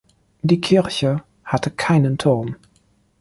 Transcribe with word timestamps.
Die 0.41 0.59
Kirche 0.59 1.21
hatte 1.45 1.69
keinen 1.69 2.17
Turm. 2.17 2.55